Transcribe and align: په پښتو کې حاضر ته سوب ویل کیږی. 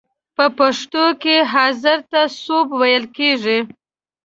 په 0.35 0.45
پښتو 0.57 1.05
کې 1.21 1.35
حاضر 1.53 1.97
ته 2.11 2.21
سوب 2.41 2.67
ویل 2.79 3.05
کیږی. 3.17 3.59